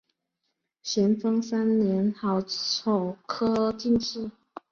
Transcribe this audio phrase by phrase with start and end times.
[0.81, 4.31] 咸丰三年癸丑科进士。